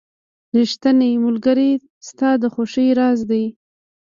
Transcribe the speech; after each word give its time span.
•ریښتینی 0.57 1.11
ملګری 1.25 1.71
ستا 2.07 2.29
د 2.41 2.43
خوښیو 2.53 2.97
راز 2.99 3.19
دی. 3.31 3.45